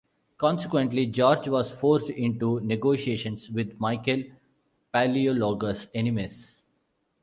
[0.39, 4.23] Consequently, George was forced into negotiations with Michael
[4.91, 6.63] Palaiologos' enemies.